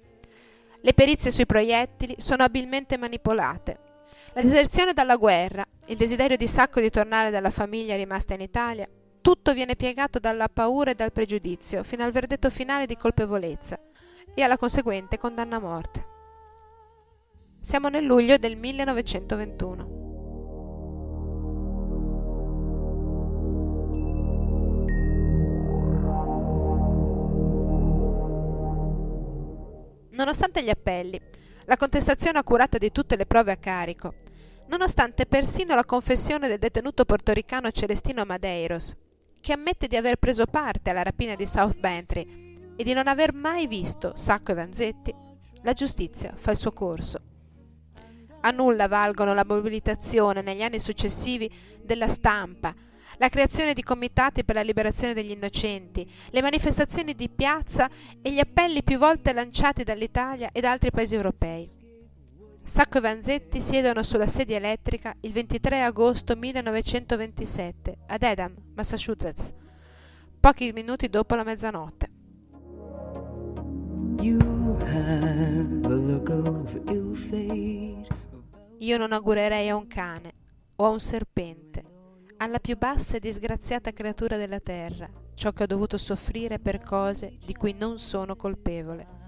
Le 0.79 0.93
perizie 0.93 1.29
sui 1.29 1.45
proiettili 1.45 2.15
sono 2.17 2.43
abilmente 2.43 2.97
manipolate. 2.97 3.79
La 4.31 4.41
deserzione 4.41 4.93
dalla 4.93 5.17
guerra, 5.17 5.65
il 5.87 5.97
desiderio 5.97 6.37
di 6.37 6.47
Sacco 6.47 6.79
di 6.79 6.89
tornare 6.89 7.31
dalla 7.31 7.49
famiglia 7.49 7.97
rimasta 7.97 8.33
in 8.33 8.39
Italia, 8.39 8.87
tutto 9.19 9.53
viene 9.53 9.75
piegato 9.75 10.19
dalla 10.19 10.47
paura 10.47 10.91
e 10.91 10.95
dal 10.95 11.11
pregiudizio 11.11 11.83
fino 11.83 12.05
al 12.05 12.11
verdetto 12.11 12.49
finale 12.49 12.85
di 12.85 12.95
colpevolezza 12.95 13.77
e 14.33 14.41
alla 14.41 14.57
conseguente 14.57 15.17
condanna 15.17 15.57
a 15.57 15.59
morte. 15.59 16.07
Siamo 17.59 17.89
nel 17.89 18.05
luglio 18.05 18.37
del 18.37 18.55
1921. 18.55 20.00
Nonostante 30.21 30.63
gli 30.63 30.69
appelli, 30.69 31.19
la 31.65 31.77
contestazione 31.77 32.37
accurata 32.37 32.77
di 32.77 32.91
tutte 32.91 33.15
le 33.15 33.25
prove 33.25 33.53
a 33.53 33.57
carico, 33.57 34.13
nonostante 34.67 35.25
persino 35.25 35.73
la 35.73 35.83
confessione 35.83 36.47
del 36.47 36.59
detenuto 36.59 37.05
portoricano 37.05 37.71
Celestino 37.71 38.23
Madeiros, 38.23 38.95
che 39.39 39.53
ammette 39.53 39.87
di 39.87 39.95
aver 39.95 40.17
preso 40.17 40.45
parte 40.45 40.91
alla 40.91 41.01
rapina 41.01 41.33
di 41.33 41.47
South 41.47 41.79
Bantry 41.79 42.73
e 42.75 42.83
di 42.83 42.93
non 42.93 43.07
aver 43.07 43.33
mai 43.33 43.65
visto 43.65 44.11
Sacco 44.15 44.51
e 44.51 44.53
Vanzetti, 44.53 45.11
la 45.63 45.73
giustizia 45.73 46.33
fa 46.35 46.51
il 46.51 46.57
suo 46.57 46.71
corso. 46.71 47.19
A 48.41 48.51
nulla 48.51 48.87
valgono 48.87 49.33
la 49.33 49.43
mobilitazione 49.43 50.43
negli 50.43 50.61
anni 50.61 50.79
successivi 50.79 51.51
della 51.81 52.07
stampa, 52.07 52.71
la 53.21 53.29
creazione 53.29 53.75
di 53.75 53.83
comitati 53.83 54.43
per 54.43 54.55
la 54.55 54.63
liberazione 54.63 55.13
degli 55.13 55.29
innocenti, 55.29 56.11
le 56.31 56.41
manifestazioni 56.41 57.13
di 57.13 57.29
piazza 57.29 57.87
e 58.19 58.33
gli 58.33 58.39
appelli 58.39 58.81
più 58.81 58.97
volte 58.97 59.31
lanciati 59.31 59.83
dall'Italia 59.83 60.49
e 60.51 60.59
da 60.59 60.71
altri 60.71 60.89
paesi 60.89 61.13
europei. 61.13 61.69
Sacco 62.63 62.97
e 62.97 63.01
Vanzetti 63.01 63.61
siedono 63.61 64.01
sulla 64.01 64.25
sedia 64.25 64.57
elettrica 64.57 65.15
il 65.19 65.33
23 65.33 65.83
agosto 65.83 66.35
1927 66.35 67.97
ad 68.07 68.23
Edam, 68.23 68.55
Massachusetts, 68.73 69.53
pochi 70.39 70.71
minuti 70.71 71.07
dopo 71.07 71.35
la 71.35 71.43
mezzanotte. 71.43 72.09
Io 78.79 78.97
non 78.97 79.11
augurerei 79.11 79.69
a 79.69 79.75
un 79.75 79.85
cane 79.85 80.33
o 80.77 80.85
a 80.85 80.89
un 80.89 80.99
serpente, 80.99 81.90
alla 82.41 82.59
più 82.59 82.77
bassa 82.77 83.17
e 83.17 83.19
disgraziata 83.19 83.93
creatura 83.93 84.35
della 84.37 84.59
terra, 84.59 85.09
ciò 85.35 85.51
che 85.51 85.63
ho 85.63 85.67
dovuto 85.67 85.97
soffrire 85.97 86.59
per 86.59 86.81
cose 86.81 87.37
di 87.45 87.53
cui 87.53 87.73
non 87.73 87.99
sono 87.99 88.35
colpevole 88.35 89.19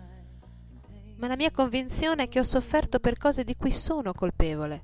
ma 1.24 1.30
la 1.30 1.38
mia 1.38 1.52
convinzione 1.52 2.24
è 2.24 2.28
che 2.28 2.40
ho 2.40 2.44
sofferto 2.44 3.00
per 3.00 3.18
cose 3.18 3.46
di 3.46 3.56
cui 3.56 3.72
sono 3.72 4.12
colpevole. 4.12 4.84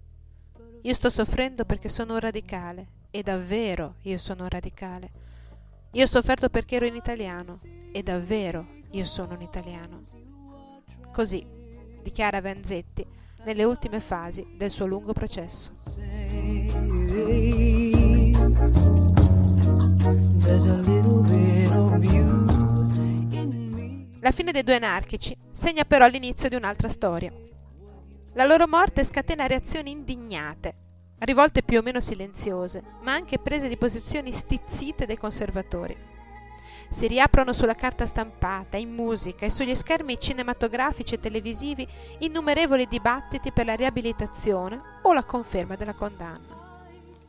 Io 0.84 0.94
sto 0.94 1.10
soffrendo 1.10 1.66
perché 1.66 1.90
sono 1.90 2.14
un 2.14 2.20
radicale, 2.20 2.88
e 3.12 3.24
davvero 3.24 3.96
io 4.04 4.18
sono 4.18 4.44
un 4.44 4.50
radicale. 4.50 5.12
Io 5.92 6.04
ho 6.04 6.08
sofferto 6.08 6.48
perché 6.48 6.78
ero 6.78 6.86
in 6.86 6.96
italiano, 6.96 7.60
e 7.92 8.04
davvero 8.04 8.66
io 8.92 9.04
sono 9.04 9.34
un 9.34 9.42
italiano. 9.42 10.00
Così 11.12 11.46
dichiara 12.02 12.40
Vanzetti 12.40 13.06
nelle 13.44 13.66
ultime 13.66 14.00
fasi 14.00 14.48
del 14.56 14.72
suo 14.72 14.86
lungo 14.86 15.12
processo. 15.12 15.74
La 24.30 24.32
fine 24.32 24.52
dei 24.52 24.64
due 24.64 24.76
anarchici 24.76 25.36
segna 25.52 25.84
però 25.86 26.08
l'inizio 26.08 26.50
di 26.50 26.56
un'altra 26.56 26.88
storia. 26.88 27.32
La 28.34 28.46
loro 28.46 28.68
morte 28.68 29.04
scatena 29.04 29.48
reazioni 29.48 29.92
indignate, 29.92 30.76
rivolte 31.20 31.64
più 31.64 31.80
o 31.80 31.82
meno 31.82 32.00
silenziose, 32.00 32.84
ma 33.02 33.14
anche 33.14 33.40
prese 33.40 33.68
di 33.68 33.78
posizioni 33.78 34.32
stizzite 34.32 35.06
dai 35.06 35.18
conservatori. 35.18 35.98
Si 36.90 37.08
riaprono 37.08 37.54
sulla 37.54 37.76
carta 37.76 38.06
stampata, 38.06 38.78
in 38.78 38.92
musica 38.92 39.46
e 39.46 39.50
sugli 39.50 39.76
schermi 39.76 40.20
cinematografici 40.20 41.16
e 41.16 41.20
televisivi 41.20 41.88
innumerevoli 42.20 42.88
dibattiti 42.88 43.52
per 43.52 43.66
la 43.66 43.76
riabilitazione 43.76 45.00
o 45.02 45.14
la 45.14 45.24
conferma 45.24 45.76
della 45.76 45.94
condanna. 45.94 46.59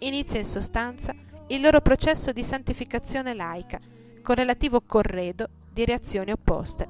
Inizia 0.02 0.38
in 0.38 0.46
sostanza 0.46 1.14
il 1.48 1.60
loro 1.60 1.82
processo 1.82 2.32
di 2.32 2.42
santificazione 2.42 3.34
laica, 3.34 3.78
con 4.22 4.34
relativo 4.34 4.80
corredo 4.80 5.46
di 5.70 5.84
reazioni 5.84 6.30
opposte. 6.30 6.88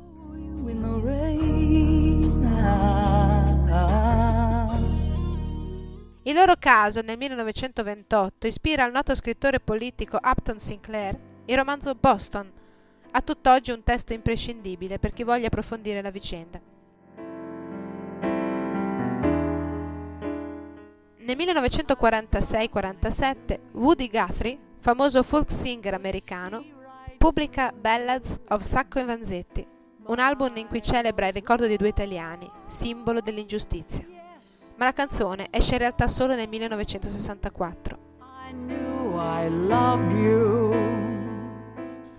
Il 6.22 6.34
loro 6.34 6.54
caso 6.60 7.00
nel 7.00 7.18
1928 7.18 8.46
ispira 8.46 8.84
al 8.84 8.92
noto 8.92 9.16
scrittore 9.16 9.58
politico 9.58 10.16
Upton 10.22 10.60
Sinclair 10.60 11.18
il 11.46 11.56
romanzo 11.56 11.96
Boston, 11.96 12.48
a 13.10 13.20
tutt'oggi 13.22 13.72
un 13.72 13.82
testo 13.82 14.12
imprescindibile 14.12 15.00
per 15.00 15.12
chi 15.12 15.24
voglia 15.24 15.48
approfondire 15.48 16.00
la 16.00 16.12
vicenda. 16.12 16.69
Nel 21.30 21.38
1946-47 21.38 23.60
Woody 23.74 24.10
Guthrie, 24.10 24.58
famoso 24.80 25.22
folk 25.22 25.52
singer 25.52 25.94
americano, 25.94 26.64
pubblica 27.18 27.72
Ballads 27.72 28.40
of 28.48 28.62
Sacco 28.62 28.98
e 28.98 29.04
Vanzetti, 29.04 29.64
un 30.06 30.18
album 30.18 30.56
in 30.56 30.66
cui 30.66 30.82
celebra 30.82 31.28
il 31.28 31.32
ricordo 31.32 31.68
di 31.68 31.76
due 31.76 31.86
italiani, 31.86 32.50
simbolo 32.66 33.20
dell'ingiustizia. 33.20 34.04
Ma 34.74 34.86
la 34.86 34.92
canzone 34.92 35.46
esce 35.52 35.74
in 35.74 35.78
realtà 35.78 36.08
solo 36.08 36.34
nel 36.34 36.48
1964. 36.48 37.98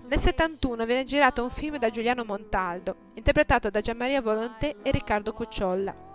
Nel 0.08 0.18
71 0.18 0.86
viene 0.86 1.04
girato 1.04 1.42
un 1.42 1.50
film 1.50 1.76
da 1.76 1.90
Giuliano 1.90 2.24
Montaldo, 2.24 2.96
interpretato 3.12 3.68
da 3.68 3.82
Gianmaria 3.82 4.22
Volonté 4.22 4.76
e 4.82 4.90
Riccardo 4.90 5.34
Cucciolla, 5.34 6.11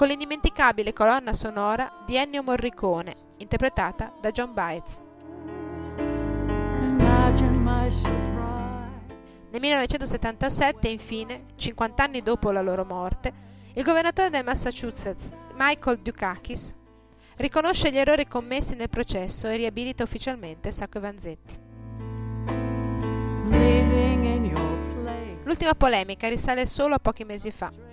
con 0.00 0.08
l'indimenticabile 0.08 0.94
colonna 0.94 1.34
sonora 1.34 1.92
di 2.06 2.16
Ennio 2.16 2.42
Morricone, 2.42 3.14
interpretata 3.36 4.10
da 4.18 4.30
John 4.30 4.54
Baez. 4.54 4.98
Nel 9.50 9.60
1977, 9.60 10.88
infine, 10.88 11.44
50 11.54 12.02
anni 12.02 12.22
dopo 12.22 12.50
la 12.50 12.62
loro 12.62 12.86
morte, 12.86 13.30
il 13.74 13.84
governatore 13.84 14.30
del 14.30 14.42
Massachusetts, 14.42 15.32
Michael 15.54 15.98
Dukakis, 15.98 16.74
riconosce 17.36 17.92
gli 17.92 17.98
errori 17.98 18.26
commessi 18.26 18.74
nel 18.76 18.88
processo 18.88 19.48
e 19.48 19.56
riabilita 19.58 20.02
ufficialmente 20.02 20.72
Sacco 20.72 20.96
e 20.96 21.00
Vanzetti. 21.02 21.58
L'ultima 25.44 25.74
polemica 25.74 26.26
risale 26.26 26.64
solo 26.64 26.94
a 26.94 26.98
pochi 26.98 27.24
mesi 27.24 27.50
fa. 27.50 27.89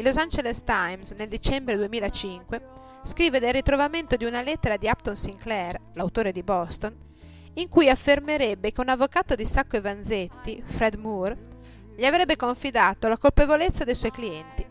Il 0.00 0.06
Los 0.06 0.16
Angeles 0.16 0.64
Times, 0.64 1.10
nel 1.10 1.28
dicembre 1.28 1.76
2005, 1.76 2.62
scrive 3.02 3.38
del 3.38 3.52
ritrovamento 3.52 4.16
di 4.16 4.24
una 4.24 4.40
lettera 4.40 4.78
di 4.78 4.86
Upton 4.86 5.14
Sinclair, 5.14 5.78
l'autore 5.92 6.32
di 6.32 6.42
Boston, 6.42 6.96
in 7.56 7.68
cui 7.68 7.90
affermerebbe 7.90 8.72
che 8.72 8.80
un 8.80 8.88
avvocato 8.88 9.34
di 9.34 9.44
Sacco 9.44 9.76
e 9.76 9.82
Vanzetti, 9.82 10.62
Fred 10.64 10.94
Moore, 10.94 11.36
gli 11.94 12.06
avrebbe 12.06 12.36
confidato 12.36 13.08
la 13.08 13.18
colpevolezza 13.18 13.84
dei 13.84 13.94
suoi 13.94 14.10
clienti. 14.10 14.66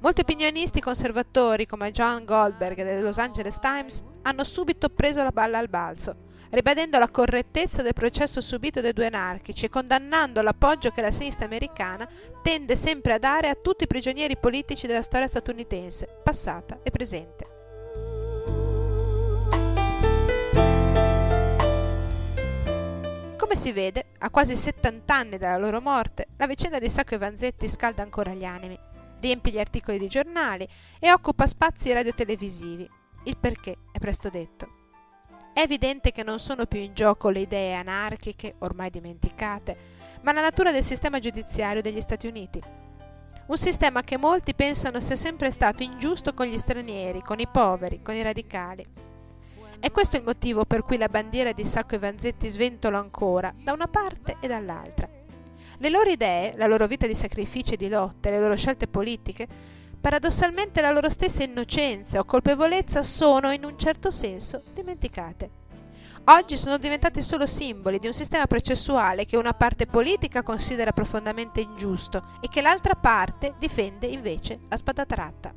Molti 0.00 0.20
opinionisti 0.20 0.82
conservatori 0.82 1.64
come 1.64 1.90
John 1.90 2.26
Goldberg 2.26 2.76
del 2.76 3.02
Los 3.02 3.16
Angeles 3.16 3.58
Times 3.58 4.04
hanno 4.20 4.44
subito 4.44 4.90
preso 4.90 5.22
la 5.22 5.32
balla 5.32 5.56
al 5.56 5.70
balzo, 5.70 6.14
ribadendo 6.50 6.98
la 6.98 7.08
correttezza 7.08 7.82
del 7.82 7.92
processo 7.92 8.40
subito 8.40 8.80
dai 8.80 8.92
due 8.92 9.06
anarchici 9.06 9.66
e 9.66 9.68
condannando 9.68 10.42
l'appoggio 10.42 10.90
che 10.90 11.00
la 11.00 11.10
sinistra 11.10 11.46
americana 11.46 12.08
tende 12.42 12.76
sempre 12.76 13.14
a 13.14 13.18
dare 13.18 13.48
a 13.48 13.54
tutti 13.54 13.84
i 13.84 13.88
prigionieri 13.88 14.36
politici 14.36 14.86
della 14.86 15.02
storia 15.02 15.28
statunitense, 15.28 16.20
passata 16.22 16.80
e 16.82 16.90
presente. 16.90 17.58
Come 23.36 23.56
si 23.56 23.72
vede, 23.72 24.06
a 24.18 24.30
quasi 24.30 24.56
70 24.56 25.14
anni 25.14 25.38
dalla 25.38 25.58
loro 25.58 25.80
morte, 25.80 26.28
la 26.36 26.46
vicenda 26.46 26.78
di 26.78 26.88
Sacco 26.88 27.14
e 27.14 27.18
Vanzetti 27.18 27.68
scalda 27.68 28.02
ancora 28.02 28.32
gli 28.32 28.44
animi, 28.44 28.78
riempie 29.20 29.52
gli 29.52 29.58
articoli 29.58 29.98
di 29.98 30.08
giornali 30.08 30.68
e 30.98 31.12
occupa 31.12 31.46
spazi 31.46 31.92
radiotelevisivi. 31.92 32.88
Il 33.24 33.36
perché 33.36 33.76
è 33.92 33.98
presto 33.98 34.30
detto. 34.30 34.79
È 35.52 35.60
evidente 35.60 36.12
che 36.12 36.22
non 36.22 36.38
sono 36.38 36.64
più 36.66 36.80
in 36.80 36.94
gioco 36.94 37.28
le 37.28 37.40
idee 37.40 37.74
anarchiche, 37.74 38.54
ormai 38.58 38.88
dimenticate, 38.88 39.76
ma 40.22 40.32
la 40.32 40.40
natura 40.40 40.70
del 40.70 40.84
sistema 40.84 41.18
giudiziario 41.18 41.82
degli 41.82 42.00
Stati 42.00 42.26
Uniti. 42.26 42.62
Un 43.46 43.56
sistema 43.56 44.02
che 44.02 44.16
molti 44.16 44.54
pensano 44.54 45.00
sia 45.00 45.16
sempre 45.16 45.50
stato 45.50 45.82
ingiusto 45.82 46.34
con 46.34 46.46
gli 46.46 46.56
stranieri, 46.56 47.20
con 47.20 47.40
i 47.40 47.48
poveri, 47.48 48.00
con 48.00 48.14
i 48.14 48.22
radicali. 48.22 48.86
È 49.80 49.90
questo 49.90 50.16
il 50.16 50.22
motivo 50.22 50.64
per 50.64 50.82
cui 50.82 50.98
la 50.98 51.08
bandiera 51.08 51.52
di 51.52 51.64
Sacco 51.64 51.96
e 51.96 51.98
Vanzetti 51.98 52.46
sventola 52.48 52.98
ancora, 52.98 53.52
da 53.56 53.72
una 53.72 53.88
parte 53.88 54.36
e 54.40 54.46
dall'altra. 54.46 55.08
Le 55.78 55.88
loro 55.88 56.10
idee, 56.10 56.54
la 56.56 56.66
loro 56.66 56.86
vita 56.86 57.06
di 57.06 57.14
sacrifici 57.14 57.74
e 57.74 57.76
di 57.76 57.88
lotte, 57.88 58.30
le 58.30 58.38
loro 58.38 58.56
scelte 58.56 58.86
politiche, 58.86 59.48
paradossalmente 60.00 60.80
la 60.80 60.92
loro 60.92 61.10
stessa 61.10 61.42
innocenza 61.42 62.18
o 62.18 62.24
colpevolezza 62.24 63.02
sono, 63.02 63.50
in 63.50 63.64
un 63.64 63.78
certo 63.78 64.10
senso, 64.10 64.62
dimenticate. 64.72 65.58
Oggi 66.24 66.56
sono 66.56 66.78
diventati 66.78 67.22
solo 67.22 67.46
simboli 67.46 67.98
di 67.98 68.06
un 68.06 68.12
sistema 68.12 68.46
processuale 68.46 69.24
che 69.24 69.36
una 69.36 69.52
parte 69.52 69.86
politica 69.86 70.42
considera 70.42 70.92
profondamente 70.92 71.60
ingiusto 71.60 72.24
e 72.40 72.48
che 72.48 72.60
l'altra 72.60 72.94
parte 72.94 73.54
difende 73.58 74.06
invece 74.06 74.60
a 74.68 74.76
spada 74.76 75.04
tratta. 75.06 75.54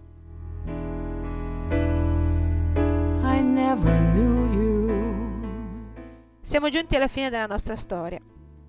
Siamo 6.42 6.70
giunti 6.70 6.96
alla 6.96 7.08
fine 7.08 7.30
della 7.30 7.46
nostra 7.46 7.76
storia, 7.76 8.20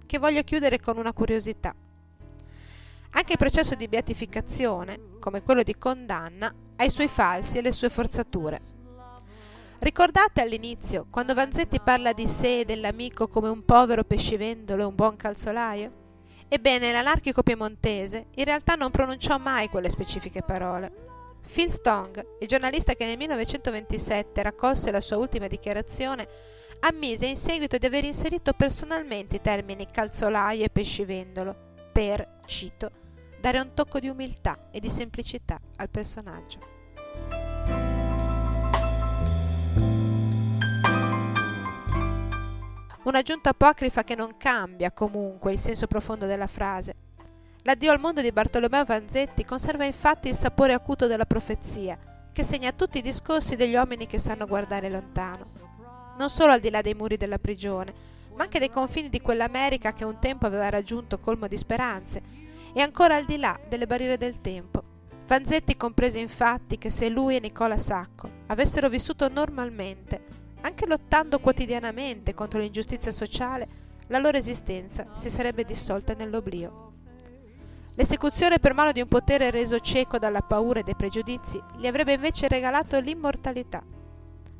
che 0.07 0.19
voglio 0.19 0.43
chiudere 0.43 0.81
con 0.81 0.97
una 0.97 1.13
curiosità. 1.13 1.75
Anche 3.17 3.33
il 3.33 3.39
processo 3.39 3.77
di 3.77 3.87
beatificazione, 3.87 4.99
come 5.21 5.43
quello 5.43 5.63
di 5.63 5.77
condanna, 5.79 6.53
ha 6.75 6.85
i 6.85 6.91
suoi 6.91 7.07
falsi 7.07 7.59
e 7.59 7.63
le 7.63 7.71
sue 7.71 7.89
forzature. 7.89 8.61
Ricordate 9.79 10.41
all'inizio, 10.41 11.07
quando 11.11 11.33
Vanzetti 11.33 11.79
parla 11.79 12.13
di 12.13 12.27
sé 12.27 12.61
e 12.61 12.65
dell'amico 12.65 13.29
come 13.29 13.49
un 13.49 13.65
povero 13.65 14.03
pescivendolo 14.03 14.83
e 14.83 14.87
un 14.87 14.97
buon 14.97 15.15
calzolaio? 15.15 15.93
Ebbene, 16.49 16.91
l'anarchico 16.91 17.45
piemontese 17.45 18.27
in 18.35 18.45
realtà 18.45 18.75
non 18.75 18.91
pronunciò 18.91 19.39
mai 19.39 19.69
quelle 19.69 19.91
specifiche 19.91 20.43
parole. 20.43 20.93
Phil 21.53 21.71
Stong, 21.71 22.39
il 22.41 22.49
giornalista 22.49 22.95
che 22.95 23.05
nel 23.05 23.17
1927 23.17 24.43
raccolse 24.43 24.91
la 24.91 25.01
sua 25.01 25.19
ultima 25.19 25.47
dichiarazione, 25.47 26.27
ammise 26.81 27.27
in 27.27 27.37
seguito 27.37 27.79
di 27.79 27.87
aver 27.87 28.05
inserito 28.05 28.55
personalmente 28.55 29.37
i 29.37 29.41
termini 29.41 29.87
calzolaio 29.89 30.65
e 30.65 30.71
pescivendolo 30.71 31.55
per, 31.93 32.41
cito, 32.47 32.91
dare 33.45 33.61
un 33.61 33.75
tocco 33.75 34.01
di 34.01 34.09
umiltà 34.09 34.71
e 34.71 34.81
di 34.81 34.89
semplicità 34.89 35.61
al 35.77 35.91
personaggio. 35.91 36.61
Un'aggiunta 43.03 43.51
apocrifa 43.51 44.03
che 44.03 44.15
non 44.15 44.39
cambia 44.39 44.93
comunque 44.93 45.53
il 45.53 45.59
senso 45.59 45.87
profondo 45.87 46.25
della 46.25 46.47
frase. 46.47 46.95
L'addio 47.65 47.93
al 47.93 48.01
mondo 48.01 48.23
di 48.23 48.33
Bartolomeo 48.33 48.83
Vanzetti 48.83 49.45
conserva 49.45 49.85
infatti 49.85 50.29
il 50.29 50.35
sapore 50.35 50.73
acuto 50.73 51.07
della 51.07 51.27
profezia, 51.27 51.99
che 52.33 52.43
segna 52.43 52.73
tutti 52.73 52.97
i 52.97 53.03
discorsi 53.03 53.57
degli 53.57 53.75
uomini 53.75 54.07
che 54.07 54.19
sanno 54.19 54.47
guardare 54.47 54.89
lontano. 54.89 55.45
Non 56.17 56.31
solo 56.31 56.53
al 56.53 56.61
di 56.61 56.71
là 56.71 56.81
dei 56.81 56.95
muri 56.95 57.19
della 57.19 57.39
prigione, 57.39 57.93
ma 58.37 58.45
anche 58.45 58.59
dei 58.59 58.71
confini 58.71 59.11
di 59.11 59.21
quell'America 59.21 59.93
che 59.93 60.07
un 60.07 60.19
tempo 60.19 60.47
aveva 60.47 60.71
raggiunto 60.71 61.19
colmo 61.19 61.47
di 61.47 61.59
speranze, 61.59 62.44
e 62.75 62.81
ancora 62.81 63.17
al 63.17 63.25
di 63.25 63.39
là 63.39 63.59
delle 63.69 63.87
barriere 63.87 64.19
del 64.19 64.41
tempo. 64.41 64.83
Vanzetti 65.27 65.77
comprese 65.77 66.19
infatti 66.19 66.77
che 66.77 66.91
se 66.91 67.09
lui 67.09 67.37
e 67.37 67.41
Nicola 67.41 67.79
Sacco 67.79 68.29
avessero 68.49 68.91
vissuto 68.91 69.29
normalmente, 69.29 70.23
anche 70.61 70.87
lottando 70.87 71.39
quotidianamente 71.39 72.35
contro 72.35 72.59
l'ingiustizia 72.59 73.11
sociale, 73.11 73.83
la 74.09 74.19
loro 74.19 74.37
esistenza 74.37 75.07
si 75.15 75.31
sarebbe 75.31 75.65
dissolta 75.65 76.13
nell'oblio. 76.15 76.93
L'esecuzione 77.95 78.59
per 78.59 78.75
mano 78.75 78.93
di 78.93 79.01
un 79.01 79.09
potere 79.09 79.51
reso 79.51 79.79
cieco 79.79 80.19
dalla 80.19 80.43
paura 80.43 80.81
e 80.81 80.83
dai 80.83 80.97
pregiudizi 80.97 81.63
gli 81.79 81.87
avrebbe 81.87 82.15
invece 82.15 82.49
regalato 82.49 82.99
l'immortalità. 82.99 83.83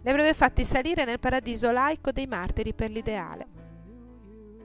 Li 0.03 0.09
avrebbe 0.09 0.35
fatti 0.35 0.65
salire 0.65 1.05
nel 1.05 1.19
paradiso 1.19 1.73
laico 1.73 2.13
dei 2.13 2.27
martiri 2.27 2.75
per 2.75 2.91
l'ideale. 2.91 3.47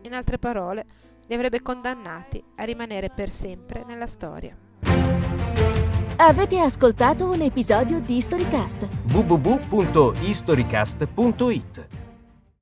In 0.04 0.14
altre 0.14 0.38
parole, 0.38 0.86
li 1.30 1.36
avrebbe 1.36 1.62
condannati 1.62 2.44
a 2.56 2.64
rimanere 2.64 3.10
per 3.10 3.32
sempre 3.32 3.84
nella 3.86 4.08
storia. 4.08 4.58
Avete 6.18 6.60
ascoltato 6.60 7.30
un 7.30 7.42
episodio 7.42 8.00
di 8.00 8.20
Storycast? 8.20 8.88
www.historycast.it 9.14 11.99